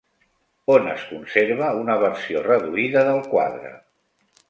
On 0.75 0.89
es 0.93 1.03
conserva 1.09 1.69
una 1.83 1.99
versió 2.07 2.45
reduïda 2.51 3.07
del 3.13 3.25
quadre? 3.37 3.79